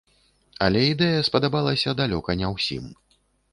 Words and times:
Але 0.67 0.81
ідэя 0.93 1.19
спадабалася 1.29 1.95
далёка 2.01 2.39
не 2.43 2.53
ўсім. 2.57 2.91